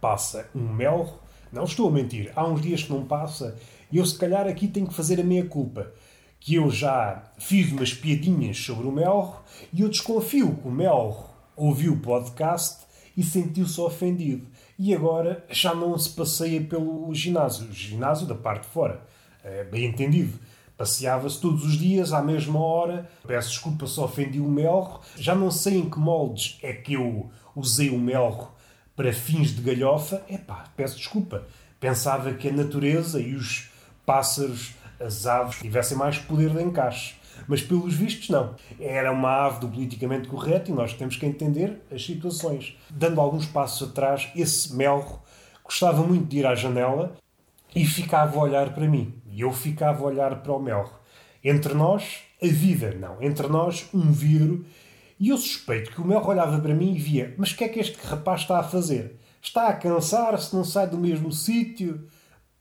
passa 0.00 0.48
um 0.54 0.72
melro, 0.72 1.14
não 1.52 1.64
estou 1.64 1.88
a 1.88 1.90
mentir, 1.90 2.30
há 2.36 2.46
uns 2.46 2.60
dias 2.60 2.82
que 2.82 2.92
não 2.92 3.04
passa 3.04 3.56
e 3.90 3.96
eu, 3.96 4.04
se 4.04 4.18
calhar, 4.18 4.46
aqui 4.46 4.68
tenho 4.68 4.86
que 4.86 4.94
fazer 4.94 5.20
a 5.20 5.24
minha 5.24 5.46
culpa 5.46 5.90
que 6.38 6.54
eu 6.54 6.70
já 6.70 7.22
fiz 7.38 7.72
umas 7.72 7.92
piadinhas 7.92 8.58
sobre 8.58 8.86
o 8.86 8.92
Melro 8.92 9.34
e 9.72 9.80
eu 9.80 9.88
desconfio 9.88 10.56
que 10.56 10.68
o 10.68 10.70
Melro 10.70 11.27
ouviu 11.58 11.94
o 11.94 12.00
podcast 12.00 12.86
e 13.16 13.22
sentiu-se 13.22 13.80
ofendido. 13.80 14.46
E 14.78 14.94
agora 14.94 15.44
já 15.50 15.74
não 15.74 15.98
se 15.98 16.10
passeia 16.10 16.60
pelo 16.60 17.12
ginásio, 17.12 17.68
o 17.68 17.72
ginásio 17.72 18.26
da 18.26 18.34
parte 18.34 18.62
de 18.62 18.68
fora. 18.68 19.02
É 19.42 19.64
bem 19.64 19.86
entendido. 19.86 20.38
Passeava-se 20.76 21.40
todos 21.40 21.64
os 21.64 21.76
dias 21.76 22.12
à 22.12 22.22
mesma 22.22 22.60
hora. 22.60 23.10
Peço 23.26 23.50
desculpa 23.50 23.86
se 23.86 23.98
ofendi 23.98 24.38
o 24.38 24.48
Melro. 24.48 25.00
Já 25.16 25.34
não 25.34 25.50
sei 25.50 25.78
em 25.78 25.90
que 25.90 25.98
moldes 25.98 26.58
é 26.62 26.72
que 26.72 26.94
eu 26.94 27.28
usei 27.56 27.90
o 27.90 27.98
Melro 27.98 28.48
para 28.94 29.12
fins 29.12 29.54
de 29.54 29.60
galhofa. 29.60 30.22
Epá, 30.30 30.66
peço 30.76 30.96
desculpa. 30.96 31.44
Pensava 31.80 32.32
que 32.34 32.48
a 32.48 32.52
natureza 32.52 33.20
e 33.20 33.34
os 33.34 33.68
pássaros 34.06 34.74
as 35.00 35.26
aves 35.26 35.58
tivessem 35.58 35.96
mais 35.96 36.18
poder 36.18 36.50
de 36.50 36.62
encaixe. 36.62 37.14
Mas, 37.46 37.62
pelos 37.62 37.94
vistos, 37.94 38.28
não. 38.28 38.54
Era 38.80 39.12
uma 39.12 39.46
ave 39.46 39.60
do 39.60 39.68
politicamente 39.68 40.28
correto 40.28 40.70
e 40.70 40.74
nós 40.74 40.92
temos 40.92 41.16
que 41.16 41.26
entender 41.26 41.82
as 41.90 42.04
situações. 42.04 42.76
Dando 42.90 43.20
alguns 43.20 43.46
passos 43.46 43.88
atrás, 43.88 44.28
esse 44.34 44.74
melro 44.74 45.20
gostava 45.64 46.02
muito 46.02 46.26
de 46.26 46.38
ir 46.38 46.46
à 46.46 46.54
janela 46.54 47.14
e 47.74 47.84
ficava 47.84 48.38
a 48.38 48.42
olhar 48.42 48.74
para 48.74 48.88
mim. 48.88 49.14
E 49.26 49.40
eu 49.40 49.52
ficava 49.52 50.02
a 50.02 50.06
olhar 50.06 50.42
para 50.42 50.52
o 50.52 50.58
melro. 50.58 50.90
Entre 51.44 51.74
nós, 51.74 52.20
a 52.42 52.46
vida, 52.46 52.94
não. 52.94 53.22
Entre 53.22 53.46
nós, 53.46 53.88
um 53.94 54.10
vidro. 54.10 54.64
E 55.20 55.28
eu 55.30 55.38
suspeito 55.38 55.90
que 55.90 56.00
o 56.00 56.04
melro 56.04 56.26
olhava 56.26 56.58
para 56.58 56.74
mim 56.74 56.94
e 56.94 56.98
via: 56.98 57.34
Mas 57.36 57.52
o 57.52 57.56
que 57.56 57.64
é 57.64 57.68
que 57.68 57.80
este 57.80 57.98
rapaz 58.06 58.42
está 58.42 58.58
a 58.58 58.64
fazer? 58.64 59.18
Está 59.42 59.68
a 59.68 59.74
cansar-se, 59.74 60.54
não 60.54 60.64
sai 60.64 60.88
do 60.88 60.98
mesmo 60.98 61.30
sítio? 61.32 62.08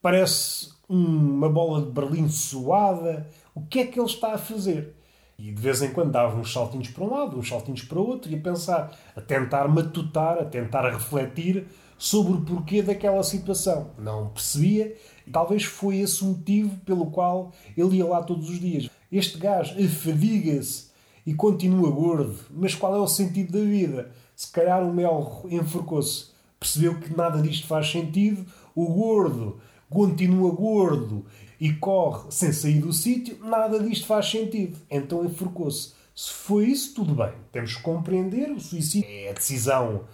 Parece 0.01 0.69
uma 0.88 1.50
bola 1.50 1.81
de 1.81 1.91
Berlim 1.91 2.29
suada. 2.29 3.27
O 3.57 3.61
que 3.65 3.79
é 3.79 3.87
que 3.87 3.99
ele 3.99 4.07
está 4.07 4.35
a 4.35 4.37
fazer? 4.37 4.93
E 5.35 5.51
de 5.51 5.59
vez 5.59 5.81
em 5.81 5.91
quando 5.91 6.11
dava 6.11 6.39
uns 6.39 6.53
saltinhos 6.53 6.89
para 6.89 7.03
um 7.03 7.09
lado, 7.09 7.39
uns 7.39 7.49
saltinhos 7.49 7.81
para 7.81 7.97
o 7.97 8.07
outro, 8.07 8.31
e 8.31 8.35
a 8.35 8.39
pensar, 8.39 8.95
a 9.15 9.19
tentar 9.19 9.67
matutar, 9.67 10.37
a 10.37 10.45
tentar 10.45 10.87
refletir 10.87 11.65
sobre 11.97 12.33
o 12.33 12.41
porquê 12.41 12.83
daquela 12.83 13.23
situação. 13.23 13.89
Não 13.97 14.29
percebia, 14.29 14.95
e 15.25 15.31
talvez 15.31 15.63
foi 15.63 15.97
esse 15.97 16.23
o 16.23 16.27
motivo 16.27 16.77
pelo 16.85 17.07
qual 17.07 17.51
ele 17.75 17.97
ia 17.97 18.05
lá 18.05 18.21
todos 18.21 18.47
os 18.47 18.59
dias. 18.59 18.91
Este 19.11 19.39
gajo 19.39 19.73
afadiga-se 19.83 20.91
e 21.25 21.33
continua 21.33 21.89
gordo, 21.89 22.37
mas 22.51 22.75
qual 22.75 22.95
é 22.95 22.99
o 22.99 23.07
sentido 23.07 23.53
da 23.53 23.65
vida? 23.65 24.11
Se 24.35 24.51
calhar 24.51 24.83
o 24.83 24.93
mel 24.93 25.47
enforcou-se, 25.49 26.27
percebeu 26.59 26.99
que 26.99 27.17
nada 27.17 27.41
disto 27.41 27.65
faz 27.65 27.89
sentido, 27.89 28.45
o 28.75 28.85
gordo 28.85 29.59
continua 29.89 30.51
gordo 30.51 31.25
e 31.59 31.73
corre 31.73 32.31
sem 32.31 32.51
sair 32.51 32.79
do 32.79 32.93
sítio, 32.93 33.37
nada 33.41 33.79
disto 33.79 34.05
faz 34.05 34.29
sentido. 34.29 34.77
Então 34.89 35.25
enforcou-se. 35.25 35.93
Se 36.15 36.31
foi 36.31 36.65
isso, 36.65 36.95
tudo 36.95 37.13
bem. 37.13 37.33
Temos 37.51 37.75
que 37.75 37.81
compreender. 37.81 38.51
O 38.51 38.59
suicídio 38.59 39.09
é 39.09 39.29
a 39.29 39.33
decisão, 39.33 40.05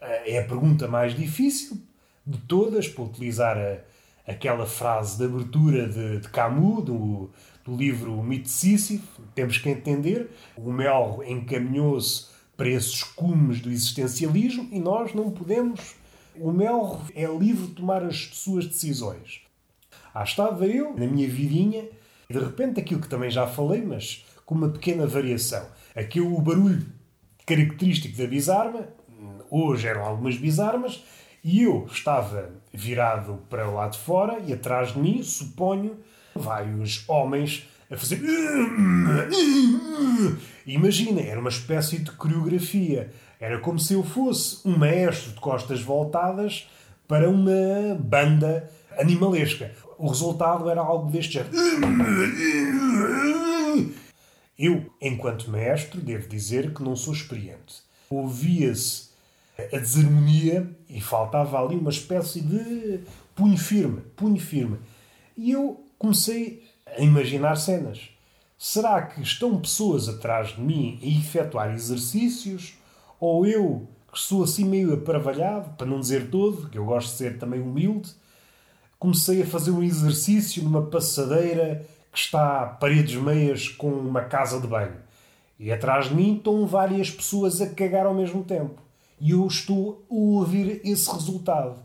eh, 0.00 0.34
é 0.34 0.38
a 0.38 0.44
pergunta 0.44 0.86
mais 0.86 1.16
difícil 1.16 1.78
de 2.26 2.38
todas, 2.38 2.88
para 2.88 3.04
utilizar 3.04 3.56
a, 3.56 3.78
aquela 4.30 4.66
frase 4.66 5.18
de 5.18 5.24
abertura 5.24 5.88
de, 5.88 6.20
de 6.20 6.28
Camus, 6.28 6.84
do, 6.84 7.30
do 7.64 7.76
livro 7.76 8.22
Mito 8.22 8.48
Sísifo. 8.48 9.22
Temos 9.34 9.58
que 9.58 9.68
entender. 9.68 10.30
O 10.56 10.72
Mel 10.72 11.22
encaminhou-se 11.26 12.26
para 12.56 12.68
esses 12.68 13.02
cumes 13.02 13.60
do 13.60 13.70
existencialismo 13.70 14.68
e 14.72 14.78
nós 14.78 15.12
não 15.12 15.30
podemos. 15.30 15.94
O 16.38 16.52
Melro 16.52 17.00
é 17.14 17.26
livre 17.26 17.66
de 17.66 17.72
tomar 17.72 18.02
as 18.02 18.30
suas 18.32 18.66
decisões. 18.66 19.45
Ah, 20.18 20.24
estava 20.24 20.66
eu, 20.66 20.94
na 20.96 21.06
minha 21.06 21.28
vidinha, 21.28 21.84
e 22.30 22.32
de 22.32 22.38
repente 22.38 22.80
aquilo 22.80 23.02
que 23.02 23.08
também 23.08 23.28
já 23.28 23.46
falei, 23.46 23.82
mas 23.82 24.24
com 24.46 24.54
uma 24.54 24.70
pequena 24.70 25.06
variação. 25.06 25.66
Aquilo, 25.94 26.34
o 26.34 26.40
barulho 26.40 26.86
característico 27.44 28.16
da 28.16 28.26
bisarma, 28.26 28.88
hoje 29.50 29.86
eram 29.86 30.06
algumas 30.06 30.38
bisarmas, 30.38 31.04
e 31.44 31.64
eu 31.64 31.86
estava 31.92 32.48
virado 32.72 33.40
para 33.50 33.66
lado 33.66 33.92
de 33.92 33.98
fora 33.98 34.38
e 34.46 34.54
atrás 34.54 34.94
de 34.94 34.98
mim, 34.98 35.22
suponho, 35.22 35.98
vários 36.34 37.04
homens 37.06 37.68
a 37.90 37.96
fazer. 37.98 38.18
Imagina, 40.66 41.20
era 41.20 41.38
uma 41.38 41.50
espécie 41.50 41.98
de 41.98 42.10
coreografia. 42.12 43.12
Era 43.38 43.58
como 43.58 43.78
se 43.78 43.92
eu 43.92 44.02
fosse 44.02 44.66
um 44.66 44.78
maestro 44.78 45.32
de 45.32 45.40
costas 45.40 45.82
voltadas 45.82 46.70
para 47.06 47.28
uma 47.28 47.94
banda 48.00 48.70
animalesca. 48.98 49.70
O 49.98 50.08
resultado 50.08 50.68
era 50.68 50.80
algo 50.80 51.10
deste 51.10 51.34
género. 51.34 51.56
Eu, 54.58 54.90
enquanto 55.00 55.50
mestre, 55.50 56.00
devo 56.00 56.28
dizer 56.28 56.72
que 56.72 56.82
não 56.82 56.96
sou 56.96 57.12
experiente. 57.12 57.82
Ouvia-se 58.08 59.10
a 59.58 59.78
desarmonia 59.78 60.70
e 60.88 61.00
faltava 61.00 61.60
ali 61.60 61.76
uma 61.76 61.90
espécie 61.90 62.40
de 62.40 63.00
punho 63.34 63.56
firme, 63.56 64.02
punho 64.14 64.40
firme. 64.40 64.78
E 65.36 65.50
eu 65.50 65.84
comecei 65.98 66.64
a 66.86 67.00
imaginar 67.00 67.56
cenas. 67.56 68.10
Será 68.58 69.02
que 69.02 69.20
estão 69.20 69.60
pessoas 69.60 70.08
atrás 70.08 70.54
de 70.54 70.60
mim 70.60 70.98
a 71.02 71.06
efetuar 71.06 71.74
exercícios? 71.74 72.74
Ou 73.20 73.46
eu, 73.46 73.86
que 74.10 74.18
sou 74.18 74.44
assim 74.44 74.64
meio 74.64 74.94
aparvalhado, 74.94 75.70
para 75.76 75.86
não 75.86 76.00
dizer 76.00 76.30
todo, 76.30 76.68
que 76.68 76.78
eu 76.78 76.84
gosto 76.84 77.10
de 77.10 77.16
ser 77.18 77.38
também 77.38 77.60
humilde, 77.60 78.10
comecei 78.98 79.42
a 79.42 79.46
fazer 79.46 79.70
um 79.70 79.82
exercício 79.82 80.62
numa 80.62 80.86
passadeira 80.86 81.86
que 82.12 82.18
está 82.18 82.62
a 82.62 82.66
paredes 82.66 83.14
meias 83.20 83.68
com 83.68 83.90
uma 83.90 84.22
casa 84.22 84.60
de 84.60 84.66
banho. 84.66 84.96
E 85.58 85.72
atrás 85.72 86.08
de 86.08 86.14
mim 86.14 86.36
estão 86.36 86.66
várias 86.66 87.10
pessoas 87.10 87.60
a 87.60 87.68
cagar 87.68 88.06
ao 88.06 88.14
mesmo 88.14 88.44
tempo. 88.44 88.80
E 89.20 89.30
eu 89.30 89.46
estou 89.46 90.04
a 90.10 90.14
ouvir 90.14 90.80
esse 90.84 91.10
resultado. 91.10 91.82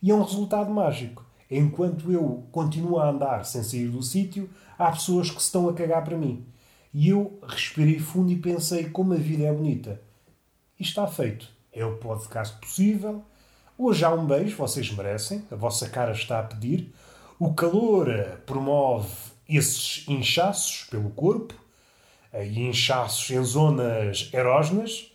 E 0.00 0.10
é 0.10 0.14
um 0.14 0.22
resultado 0.22 0.70
mágico. 0.70 1.24
Enquanto 1.50 2.12
eu 2.12 2.46
continuo 2.52 2.98
a 2.98 3.08
andar 3.08 3.44
sem 3.44 3.62
sair 3.62 3.88
do 3.88 4.02
sítio, 4.02 4.48
há 4.78 4.90
pessoas 4.92 5.30
que 5.30 5.40
estão 5.40 5.68
a 5.68 5.72
cagar 5.72 6.04
para 6.04 6.16
mim. 6.16 6.46
E 6.92 7.08
eu 7.08 7.38
respirei 7.46 7.98
fundo 7.98 8.30
e 8.30 8.36
pensei 8.36 8.90
como 8.90 9.14
a 9.14 9.16
vida 9.16 9.44
é 9.44 9.52
bonita. 9.52 10.00
E 10.78 10.82
está 10.82 11.06
feito. 11.06 11.48
É 11.72 11.84
o 11.84 11.96
podcast 11.96 12.58
possível. 12.60 13.24
Hoje 13.80 14.04
há 14.04 14.10
um 14.10 14.26
beijo, 14.26 14.56
vocês 14.56 14.90
merecem. 14.90 15.44
A 15.52 15.54
vossa 15.54 15.88
cara 15.88 16.10
está 16.10 16.40
a 16.40 16.42
pedir. 16.42 16.92
O 17.38 17.54
calor 17.54 18.10
eh, 18.10 18.36
promove 18.44 19.08
esses 19.48 20.04
inchaços 20.08 20.82
pelo 20.90 21.10
corpo, 21.10 21.54
eh, 22.32 22.44
e 22.44 22.58
inchaços 22.58 23.30
em 23.30 23.40
zonas 23.44 24.30
erógenas, 24.32 25.12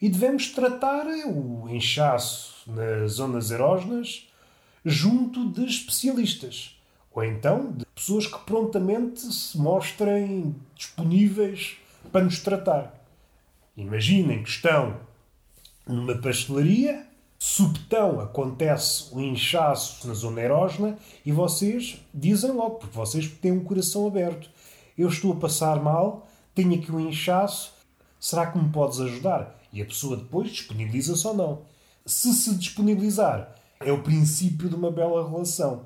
e 0.00 0.08
devemos 0.08 0.50
tratar 0.50 1.04
o 1.26 1.68
inchaço 1.68 2.70
nas 2.70 3.14
zonas 3.14 3.50
erógenas 3.50 4.28
junto 4.84 5.50
de 5.50 5.64
especialistas, 5.66 6.80
ou 7.10 7.24
então 7.24 7.72
de 7.72 7.84
pessoas 7.86 8.28
que 8.28 8.38
prontamente 8.46 9.20
se 9.20 9.58
mostrem 9.58 10.54
disponíveis 10.76 11.76
para 12.12 12.22
nos 12.24 12.38
tratar. 12.38 13.04
Imaginem 13.76 14.44
que 14.44 14.48
estão 14.48 14.96
numa 15.88 16.14
pastelaria, 16.14 17.04
subtão 17.48 18.18
acontece 18.18 19.14
o 19.14 19.20
inchaço 19.20 20.08
na 20.08 20.14
zona 20.14 20.40
erógena 20.40 20.98
e 21.24 21.30
vocês 21.30 22.04
dizem 22.12 22.50
logo, 22.50 22.74
porque 22.80 22.98
vocês 22.98 23.28
têm 23.28 23.52
um 23.52 23.62
coração 23.62 24.04
aberto. 24.04 24.50
Eu 24.98 25.08
estou 25.08 25.32
a 25.32 25.36
passar 25.36 25.80
mal, 25.80 26.26
tenho 26.56 26.74
aqui 26.74 26.90
um 26.90 26.98
inchaço, 26.98 27.72
será 28.18 28.46
que 28.46 28.58
me 28.58 28.68
podes 28.70 29.00
ajudar? 29.00 29.56
E 29.72 29.80
a 29.80 29.84
pessoa 29.84 30.16
depois 30.16 30.50
disponibiliza-se 30.50 31.24
ou 31.24 31.34
não. 31.34 31.62
Se 32.04 32.34
se 32.34 32.52
disponibilizar, 32.56 33.54
é 33.78 33.92
o 33.92 34.02
princípio 34.02 34.68
de 34.68 34.74
uma 34.74 34.90
bela 34.90 35.30
relação. 35.30 35.84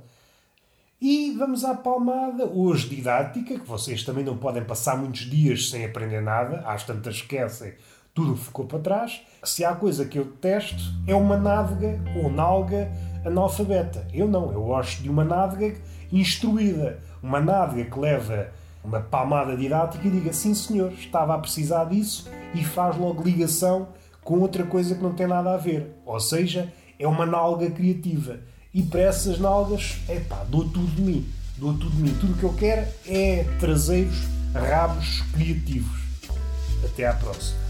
E 0.99 1.33
vamos 1.33 1.62
à 1.62 1.75
palmada, 1.75 2.46
hoje 2.46 2.88
didática, 2.88 3.59
que 3.59 3.66
vocês 3.66 4.03
também 4.03 4.25
não 4.25 4.38
podem 4.38 4.64
passar 4.64 4.96
muitos 4.96 5.29
dias 5.29 5.68
sem 5.68 5.85
aprender 5.85 6.23
nada, 6.23 6.61
às 6.61 6.85
tantas 6.85 7.16
esquecem, 7.16 7.75
tudo 8.21 8.37
ficou 8.37 8.67
para 8.67 8.79
trás. 8.79 9.23
Se 9.43 9.65
há 9.65 9.75
coisa 9.75 10.05
que 10.05 10.19
eu 10.19 10.25
detesto, 10.25 10.83
é 11.07 11.15
uma 11.15 11.39
nádega 11.39 11.99
ou 12.23 12.31
nalga 12.31 12.91
analfabeta. 13.25 14.07
Eu 14.13 14.29
não, 14.29 14.53
eu 14.53 14.63
gosto 14.63 15.03
de 15.03 15.09
uma 15.09 15.25
nádega 15.25 15.79
instruída. 16.13 16.99
Uma 17.23 17.41
nádega 17.41 17.91
que 17.91 17.99
leva 17.99 18.49
uma 18.85 19.01
palmada 19.01 19.57
didática 19.57 20.07
e 20.07 20.11
diga 20.11 20.33
sim 20.33 20.55
senhor, 20.55 20.93
estava 20.93 21.35
a 21.35 21.39
precisar 21.39 21.85
disso 21.85 22.29
e 22.55 22.65
faz 22.65 22.97
logo 22.97 23.23
ligação 23.23 23.89
com 24.23 24.39
outra 24.39 24.65
coisa 24.65 24.95
que 24.95 25.03
não 25.03 25.15
tem 25.15 25.27
nada 25.27 25.55
a 25.55 25.57
ver. 25.57 25.95
Ou 26.05 26.21
seja, 26.21 26.73
é 26.99 27.07
uma 27.07 27.25
nalga 27.25 27.71
criativa. 27.71 28.41
E 28.73 28.83
para 28.83 29.01
essas 29.01 29.39
nalgas, 29.39 29.99
pá, 30.29 30.45
dou 30.49 30.69
tudo 30.69 30.95
de 30.95 31.03
mim. 31.03 31.29
Dou 31.57 31.73
tudo 31.73 31.91
de 31.91 32.03
mim. 32.03 32.17
Tudo 32.21 32.35
o 32.35 32.37
que 32.37 32.45
eu 32.45 32.55
quero 32.55 32.87
é 33.07 33.45
traseiros, 33.59 34.29
rabos 34.55 35.23
criativos. 35.33 36.01
Até 36.85 37.07
à 37.07 37.13
próxima. 37.13 37.70